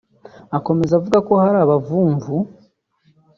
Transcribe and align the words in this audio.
Akomeza 0.57 0.91
avuga 0.99 1.17
ko 1.27 1.31
hari 1.41 1.53
n’abavumvu 1.57 2.35